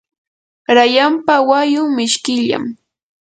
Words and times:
rayanpa 0.75 1.35
wayun 1.49 1.89
mishkillam. 1.95 2.63